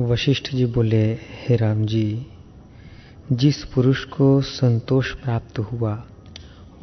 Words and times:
वशिष्ठ 0.00 0.54
जी 0.54 0.66
बोले, 0.66 1.12
हे 1.14 1.56
राम 1.56 1.86
जी, 1.86 2.26
जिस 3.32 3.64
पुरुष 3.64 4.04
को 4.04 4.40
संतोष 4.40 5.12
प्राप्त 5.12 5.58
हुआ, 5.58 6.04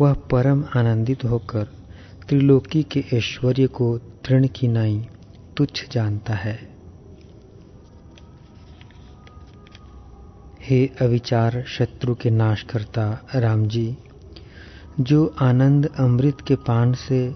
वह 0.01 0.13
परम 0.13 0.63
आनंदित 0.75 1.23
होकर 1.23 1.63
त्रिलोकी 2.29 2.83
के 2.83 3.05
ऐश्वर्य 3.13 3.67
को 3.67 3.97
तृण 3.97 4.47
की 4.47 4.67
नाई 4.67 5.07
तुच्छ 5.57 5.89
जानता 5.91 6.33
है। 6.33 6.69
हे 10.61 10.89
अविचार 11.01 11.63
शत्रु 11.67 12.15
के 12.15 12.29
नाश 12.29 12.63
करता 12.63 13.27
राम 13.35 13.67
जी, 13.67 13.97
जो 14.99 15.35
आनंद 15.41 15.89
अमृत 15.99 16.37
के 16.47 16.55
पान 16.55 16.93
से 16.93 17.35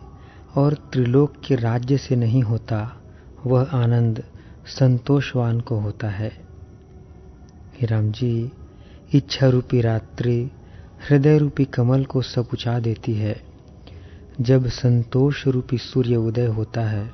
और 0.55 0.73
त्रिलोक 0.73 1.33
के 1.47 1.55
राज्य 1.55 1.97
से 1.97 2.15
नहीं 2.15 2.43
होता, 2.43 3.01
वह 3.45 3.61
आनंद 3.61 4.23
संतोषवान 4.67 5.59
को 5.59 5.79
होता 5.79 6.09
है। 6.09 6.31
हे 7.81 7.87
राम 7.87 8.11
जी 8.11 8.51
इच्छा 9.13 9.47
रूपी 9.47 9.81
रात्रि 9.81 10.51
हृदय 11.09 11.37
रूपी 11.37 11.65
कमल 11.65 12.05
को 12.05 12.21
सकुचा 12.21 12.79
देती 12.79 13.13
है। 13.13 13.43
जब 14.41 14.67
संतोष 14.67 15.47
रूपी 15.47 15.77
सूर्य 15.77 16.15
उदय 16.15 16.45
होता 16.45 16.81
है, 16.81 17.11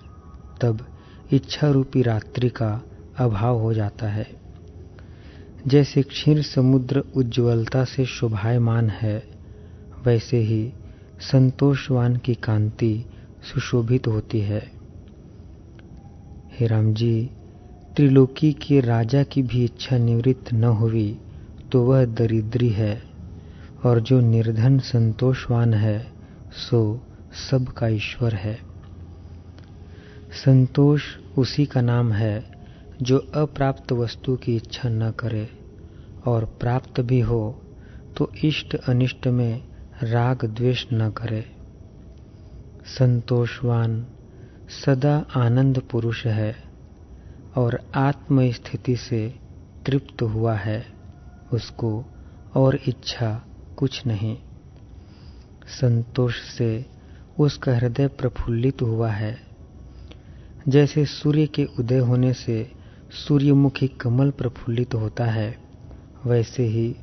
तब 0.62 0.86
इच्छा 1.32 1.70
रूपी 1.70 2.02
रात्रि 2.02 2.50
का 2.50 2.82
अभाव 3.18 3.60
हो 3.60 3.74
जाता 3.74 4.08
है। 4.08 4.28
जैसे 5.68 6.02
क्षीर 6.02 6.42
समुद्र 6.42 7.00
उज्ज्वलता 7.00 7.84
से 7.84 8.06
शोभायमान 8.06 8.90
है, 8.90 9.24
वैसे 10.06 10.38
ही 10.38 10.74
संतोषवान 11.20 12.16
की 12.16 12.36
कांति 12.36 13.06
सुशोभित 13.54 14.08
होती 14.08 14.40
है। 14.40 14.72
हे 16.60 16.68
राम 16.68 16.94
जी 16.94 17.30
त्रिलोकी 17.96 18.52
के 18.54 18.80
राजा 18.80 19.24
की 19.24 19.42
भी 19.42 19.64
इच्छा 19.66 19.98
निवृत्त 19.98 20.54
न 20.54 20.64
हुई 20.64 21.20
तो 21.72 21.84
वह 21.84 22.06
दरिद्री 22.06 22.70
है, 22.70 23.04
और 23.86 24.00
जो 24.00 24.20
निर्धन 24.20 24.80
संतोषवान 24.80 25.74
है, 25.74 26.12
सो 26.52 27.02
सबका 27.50 27.88
ईश्वर 27.88 28.34
है। 28.34 28.58
संतोष 30.46 31.04
उसी 31.38 31.66
का 31.66 31.82
नाम 31.82 32.12
है, 32.12 32.44
जो 33.02 33.18
अप्राप्त 33.18 33.92
वस्तु 33.92 34.36
की 34.36 34.56
इच्छा 34.56 34.90
न 34.90 35.12
करे, 35.12 35.48
और 36.26 36.46
प्राप्त 36.46 37.00
भी 37.02 37.20
हो 37.20 37.62
तो 38.18 38.32
इष्ट 38.46 38.76
अनिष्ट 38.76 39.28
में 39.28 39.64
राग 40.04 40.46
द्वेष 40.46 40.86
न 40.94 41.10
करे। 41.10 41.46
संतोषवान, 42.88 44.06
सदा 44.86 45.26
आनंद 45.36 45.82
पुरुष 45.92 46.26
है। 46.26 46.73
और 47.58 47.92
आत्म 47.96 48.52
स्थिति 48.52 48.96
से 48.96 49.36
तृप्त 49.86 50.22
हुआ 50.22 50.54
है, 50.54 50.86
उसको 51.54 52.06
और 52.56 52.76
इच्छा 52.76 53.44
कुछ 53.78 54.08
नहीं। 54.08 54.38
संतोष 55.68 56.42
से 56.42 56.86
उसका 57.40 57.78
हृदय 57.78 58.08
प्रफुल्लित 58.08 58.82
हुआ 58.82 59.10
है। 59.10 59.42
जैसे 60.68 61.06
सूर्य 61.06 61.48
के 61.48 61.66
उदय 61.66 61.98
होने 61.98 62.34
से 62.34 62.72
सूर्यमुखी 63.12 63.88
कमल 63.88 64.32
प्रफुल्लित 64.32 64.94
होता 64.94 65.26
है, 65.26 65.58
वैसे 66.26 66.64
ही 66.64 66.96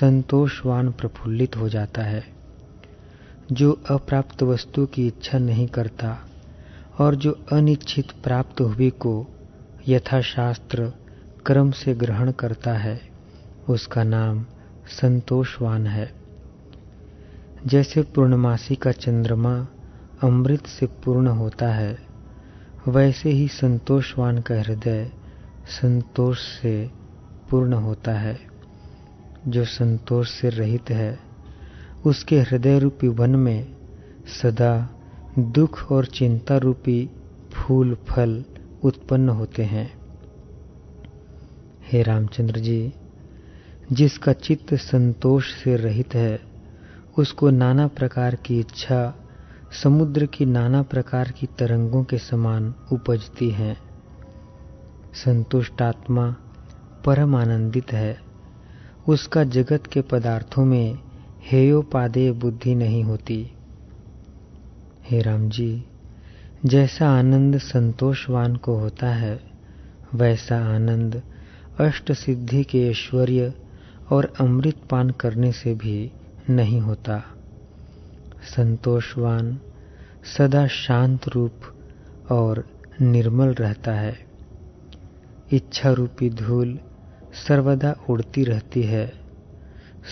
संतोषवान 0.00 0.90
प्रफुल्लित 0.90 1.56
हो 1.56 1.68
जाता 1.68 2.02
है। 2.02 2.36
जो 3.52 3.72
अप्राप्त 3.90 4.42
वस्तु 4.42 4.86
की 4.86 5.06
इच्छा 5.06 5.38
नहीं 5.38 5.66
करता 5.66 6.18
और 7.00 7.14
जो 7.14 7.46
अनिच्छित 7.52 8.10
प्राप्त 8.10 8.60
हुई 8.60 8.90
को 8.90 9.26
यथाशास्त्र 9.88 10.92
क्रम 11.46 11.70
से 11.70 11.94
ग्रहण 11.94 12.32
करता 12.32 12.72
है। 12.72 13.00
उसका 13.68 14.02
नाम 14.02 14.46
संतोषवान 14.86 15.86
है। 15.86 16.14
जैसे 17.66 18.02
पूर्णमासी 18.02 18.74
का 18.74 18.92
चंद्रमा 18.92 19.66
अमृत 20.22 20.66
से 20.66 20.86
पूर्ण 20.86 21.26
होता 21.26 21.68
है, 21.68 21.98
वैसे 22.88 23.30
ही 23.30 23.48
संतोषवान 23.48 24.38
का 24.38 24.60
हृदय 24.60 25.12
संतोष 25.66 26.38
से 26.38 26.90
पूर्ण 27.50 27.72
होता 27.72 28.12
है। 28.12 28.38
जो 29.48 29.64
संतोष 29.64 30.30
से 30.30 30.48
रहित 30.48 30.90
है, 30.90 31.18
उसके 32.06 32.40
हृदय 32.40 32.78
रूपी 32.78 33.08
वन 33.08 33.30
में 33.30 33.76
सदा 34.42 34.90
दुख 35.38 35.92
और 35.92 36.06
चिंता 36.06 36.56
रूपी 36.56 37.10
फूल, 37.52 37.94
फल 37.94 38.44
उत्पन्न 38.82 39.28
होते 39.28 39.62
हैं। 39.62 39.92
हे 41.92 42.02
रामचंद्र 42.02 42.60
जी, 42.60 42.92
जिसका 43.92 44.32
चित्त 44.32 44.74
संतोष 44.74 45.54
से 45.54 45.76
रहित 45.76 46.14
है, 46.14 46.40
उसको 47.18 47.50
नाना 47.50 47.86
प्रकार 47.86 48.34
की 48.34 48.60
इच्छा 48.60 49.14
समुद्र 49.82 50.26
की 50.26 50.46
नाना 50.46 50.82
प्रकार 50.82 51.30
की 51.30 51.46
तरंगों 51.46 52.04
के 52.04 52.18
समान 52.18 52.74
उपजती 52.92 53.50
हैं। 53.50 53.76
संतुष्ट 55.14 55.82
आत्मा 55.82 56.36
परम 57.04 57.36
आनंदित 57.36 57.92
है। 57.92 58.18
उसका 59.08 59.44
जगत 59.44 59.86
के 59.86 60.00
पदार्थों 60.00 60.64
में 60.64 60.98
हेयोपादेय 61.50 62.32
बुद्धि 62.32 62.74
नहीं 62.74 63.04
होती। 63.04 63.52
हे 65.10 65.22
राम 65.22 65.48
जी 65.48 65.84
जैसा 66.66 67.08
आनंद 67.08 67.58
संतोषवान 67.58 68.56
को 68.56 68.78
होता 68.78 69.08
है, 69.08 69.40
वैसा 70.14 70.74
आनंद 70.74 71.22
अष्ट 71.80 72.12
सिद्धि 72.12 72.64
के 72.64 72.90
ऐश्वर्य 72.90 73.54
और 74.10 74.32
अमृत 74.40 74.76
पान 74.90 75.10
करने 75.10 75.52
से 75.52 75.74
भी 75.74 76.12
नहीं 76.50 76.80
होता। 76.80 77.22
संतोषवान 78.56 79.60
सदा 80.38 80.66
शांत 80.66 81.28
रूप 81.28 81.52
और 82.32 82.64
निर्मल 83.00 83.48
रहता 83.48 83.92
है। 83.92 84.18
इच्छा 85.52 85.92
रूपी 85.92 86.30
धूल 86.30 86.78
सर्वदा 87.48 87.96
उड़ती 88.10 88.44
रहती 88.44 88.82
है। 88.82 89.12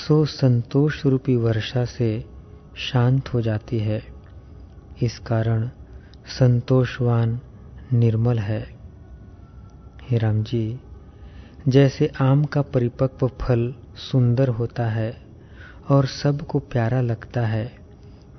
सो 0.09 0.25
संतोष 0.25 1.07
रूपी 1.07 1.37
वर्षा 1.37 1.85
से 1.85 2.25
शांत 2.77 3.35
हो 3.35 3.41
जाती 3.41 3.79
है। 3.79 4.03
इस 5.03 5.19
कारण 5.19 5.71
संतोषवान 6.29 7.41
निर्मल 7.93 8.39
है। 8.39 8.67
हे 10.11 10.19
राम 10.19 10.43
जी, 10.43 10.81
जैसे 11.69 12.13
आम 12.21 12.45
का 12.45 12.63
परिपक्व 12.63 13.29
फल 13.29 13.75
सुंदर 13.97 14.49
होता 14.49 14.87
है 14.87 15.17
और 15.89 16.07
सबको 16.07 16.59
प्यारा 16.59 17.01
लगता 17.01 17.47
है, 17.47 17.73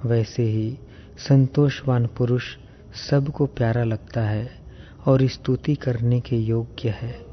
वैसे 0.05 0.43
ही 0.43 0.79
संतोषवान 1.17 2.07
पुरुष 2.07 2.43
सबको 3.09 3.45
प्यारा 3.45 3.83
लगता 3.83 4.21
है 4.21 4.51
और 5.05 5.27
स्तुति 5.27 5.75
करने 5.75 6.19
के 6.19 6.37
योग्य 6.37 6.89
है। 6.89 7.25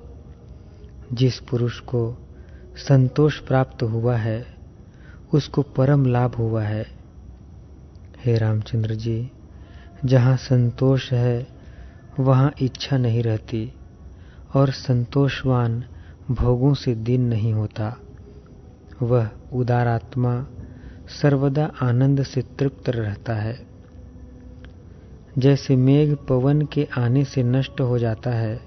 जिस 1.12 1.38
पुरुष 1.38 1.80
को 1.80 2.28
संतोष 2.76 3.38
प्राप्त 3.38 3.82
हुआ 3.82 4.16
है, 4.16 4.46
उसको 5.34 5.62
परम 5.62 6.06
लाभ 6.06 6.34
हुआ 6.34 6.62
है। 6.62 6.86
हे 8.24 8.38
रामचंद्र 8.38 8.94
जी 8.94 9.30
जहाँ 10.04 10.36
संतोष 10.36 11.12
है, 11.12 11.46
वहाँ 12.20 12.52
इच्छा 12.62 12.98
नहीं 12.98 13.22
रहती 13.22 13.72
और 14.54 14.70
संतोषवान 14.70 15.84
भोगों 16.30 16.74
से 16.74 16.94
दिन 16.94 17.20
नहीं 17.20 17.52
होता। 17.52 17.96
वह 19.02 19.30
उदारात्मा 19.52 20.46
सर्वदा 21.22 21.72
आनंद 21.82 22.22
से 22.22 22.42
तृप्त 22.42 22.88
रहता 22.88 23.34
है। 23.34 23.66
जैसे 25.38 25.76
मेघ 25.76 26.14
पवन 26.14 26.62
के 26.62 26.88
आने 26.98 27.24
से 27.24 27.42
नष्ट 27.42 27.80
हो 27.80 27.98
जाता 27.98 28.30
है, 28.30 28.60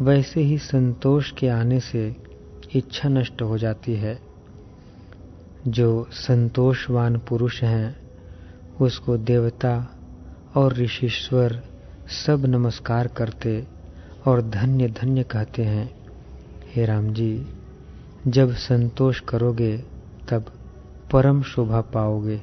वैसे 0.00 0.40
ही 0.40 0.58
संतोष 0.58 1.32
के 1.32 1.48
आने 1.48 1.80
से 1.80 2.16
इच्छा 2.74 3.08
नष्ट 3.08 3.42
हो 3.42 3.58
जाती 3.58 3.94
है। 3.94 4.20
जो 5.68 6.08
संतोषवान 6.10 7.18
पुरुष 7.18 7.62
हैं, 7.62 7.96
उसको 8.80 9.16
देवता 9.16 9.90
और 10.56 10.74
ऋषिश्वर 10.74 11.62
सब 12.26 12.46
नमस्कार 12.46 13.06
करते 13.06 13.66
और 14.26 14.42
धन्य 14.42 14.88
धन्य 14.88 15.22
कहते 15.22 15.64
हैं, 15.64 15.94
हे 16.74 16.84
राम 16.84 17.12
जी, 17.12 17.46
जब 18.26 18.54
संतोष 18.54 19.20
करोगे 19.20 19.78
तब 20.28 20.44
परम 21.12 21.42
शोभा 21.42 21.80
पाओगे। 21.80 22.40